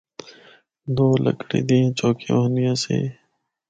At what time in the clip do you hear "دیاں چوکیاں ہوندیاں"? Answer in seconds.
1.69-2.75